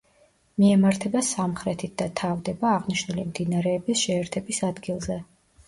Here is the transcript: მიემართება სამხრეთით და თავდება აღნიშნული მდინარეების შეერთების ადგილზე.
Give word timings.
მიემართება 0.61 1.21
სამხრეთით 1.27 1.93
და 2.03 2.09
თავდება 2.23 2.73
აღნიშნული 2.79 3.29
მდინარეების 3.29 4.03
შეერთების 4.09 4.67
ადგილზე. 4.73 5.23